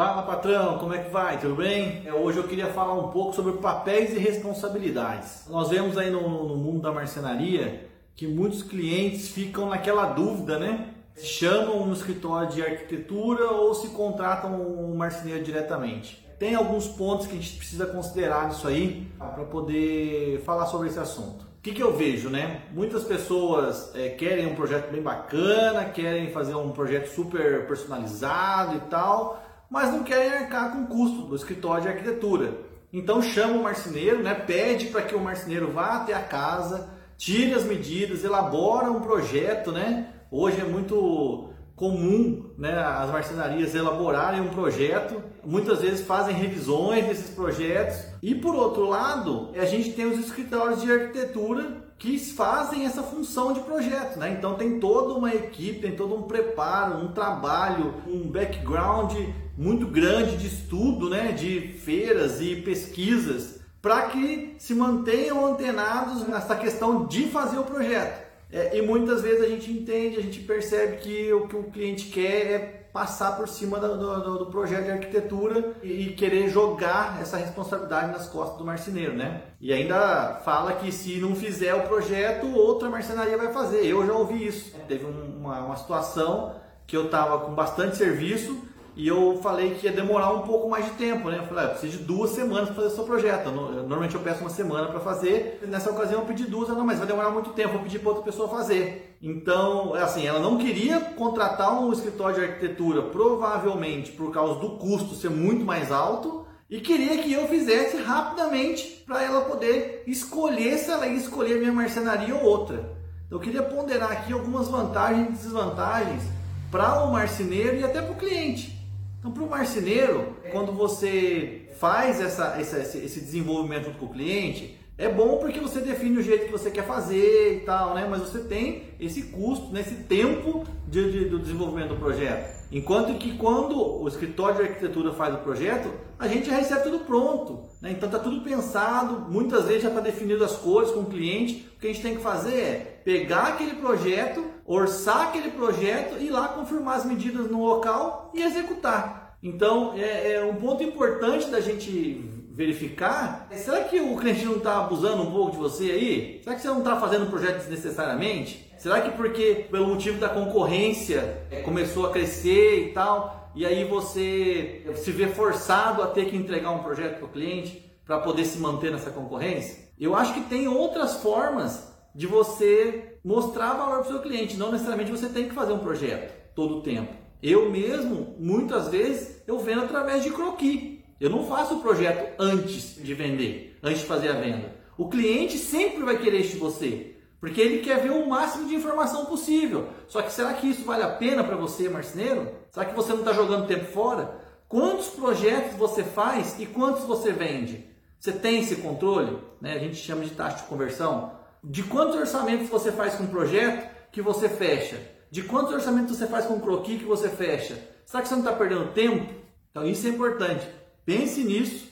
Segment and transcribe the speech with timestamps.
[0.00, 1.38] Fala patrão, como é que vai?
[1.38, 2.00] Tudo bem?
[2.06, 5.44] É, hoje eu queria falar um pouco sobre papéis e responsabilidades.
[5.50, 7.86] Nós vemos aí no, no mundo da marcenaria
[8.16, 10.94] que muitos clientes ficam naquela dúvida, né?
[11.14, 16.26] Se chamam um escritório de arquitetura ou se contratam um marceneiro diretamente.
[16.38, 20.98] Tem alguns pontos que a gente precisa considerar nisso aí para poder falar sobre esse
[20.98, 21.44] assunto.
[21.44, 22.62] O que, que eu vejo, né?
[22.72, 28.80] Muitas pessoas é, querem um projeto bem bacana, querem fazer um projeto super personalizado e
[28.88, 32.58] tal, mas não querem arcar com o custo do escritório de arquitetura.
[32.92, 34.34] Então chama o marceneiro, né?
[34.34, 39.70] pede para que o marceneiro vá até a casa, tire as medidas, elabora um projeto.
[39.70, 40.12] Né?
[40.28, 47.30] Hoje é muito comum né, as marcenarias elaborarem um projeto, muitas vezes fazem revisões desses
[47.30, 48.04] projetos.
[48.22, 53.54] E por outro lado, a gente tem os escritórios de arquitetura que fazem essa função
[53.54, 54.34] de projeto, né?
[54.38, 59.14] Então tem toda uma equipe, tem todo um preparo, um trabalho, um background
[59.56, 61.32] muito grande de estudo, né?
[61.32, 68.29] De feiras e pesquisas para que se mantenham antenados nessa questão de fazer o projeto.
[68.52, 72.06] É, e muitas vezes a gente entende, a gente percebe que o que o cliente
[72.06, 72.58] quer é
[72.92, 78.10] passar por cima do, do, do projeto de arquitetura e, e, querer jogar essa responsabilidade
[78.10, 79.42] nas costas do marceneiro, né?
[79.60, 83.86] E ainda fala que se não fizer o projeto, outra marcenaria vai fazer.
[83.86, 84.74] Eu já ouvi isso.
[84.88, 86.56] Teve uma, uma situação
[86.86, 88.60] que eu estava com bastante serviço
[89.00, 91.38] e eu falei que ia demorar um pouco mais de tempo, né?
[91.38, 93.50] Eu falei, ah, eu preciso de duas semanas para fazer o seu projeto.
[93.50, 95.58] Normalmente eu peço uma semana para fazer.
[95.66, 98.24] Nessa ocasião eu pedi duas, não, mas vai demorar muito tempo, vou pedir para outra
[98.24, 99.16] pessoa fazer.
[99.22, 104.76] Então, é assim, ela não queria contratar um escritório de arquitetura, provavelmente por causa do
[104.76, 110.76] custo ser muito mais alto, e queria que eu fizesse rapidamente para ela poder escolher
[110.76, 112.92] se ela ia escolher minha marcenaria ou outra.
[113.26, 116.22] Então, eu queria ponderar aqui algumas vantagens e desvantagens
[116.70, 118.78] para o marceneiro e até para o cliente.
[119.20, 124.79] Então, para o marceneiro, quando você faz essa, essa, esse desenvolvimento junto com o cliente,
[125.00, 128.06] é bom porque você define o jeito que você quer fazer e tal, né?
[128.08, 129.80] Mas você tem esse custo, né?
[129.80, 132.60] esse tempo de, de, do desenvolvimento do projeto.
[132.70, 137.64] Enquanto que quando o escritório de arquitetura faz o projeto, a gente recebe tudo pronto.
[137.80, 137.92] Né?
[137.92, 141.66] Então está tudo pensado, muitas vezes já está definido as cores com o cliente.
[141.76, 146.28] O que a gente tem que fazer é pegar aquele projeto, orçar aquele projeto, ir
[146.28, 149.38] lá confirmar as medidas no local e executar.
[149.42, 153.48] Então é, é um ponto importante da gente verificar.
[153.52, 156.40] Será que o cliente não está abusando um pouco de você aí?
[156.42, 158.70] Será que você não está fazendo o projeto desnecessariamente?
[158.76, 164.84] Será que porque pelo motivo da concorrência começou a crescer e tal, e aí você
[164.96, 168.58] se vê forçado a ter que entregar um projeto para o cliente para poder se
[168.58, 169.90] manter nessa concorrência?
[169.98, 174.56] Eu acho que tem outras formas de você mostrar valor para o seu cliente.
[174.56, 177.12] Não necessariamente você tem que fazer um projeto todo o tempo.
[177.42, 180.99] Eu mesmo, muitas vezes, eu vendo através de croquis.
[181.20, 184.74] Eu não faço o projeto antes de vender, antes de fazer a venda.
[184.96, 189.26] O cliente sempre vai querer de você, porque ele quer ver o máximo de informação
[189.26, 189.88] possível.
[190.08, 192.50] Só que será que isso vale a pena para você, marceneiro?
[192.70, 194.40] Será que você não está jogando tempo fora?
[194.66, 197.84] Quantos projetos você faz e quantos você vende?
[198.18, 199.38] Você tem esse controle?
[199.60, 199.74] Né?
[199.74, 203.94] A gente chama de taxa de conversão de quantos orçamentos você faz com um projeto
[204.10, 204.98] que você fecha?
[205.30, 207.78] De quantos orçamentos você faz com um croquis que você fecha?
[208.06, 209.32] Será que você não está perdendo tempo?
[209.70, 210.66] Então isso é importante.
[211.04, 211.88] Pense nisso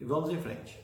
[0.00, 0.81] e vamos em frente.